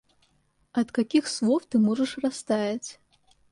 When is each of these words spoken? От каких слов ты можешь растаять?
От 0.71 0.91
каких 0.91 1.27
слов 1.27 1.67
ты 1.67 1.77
можешь 1.77 2.17
растаять? 2.17 2.99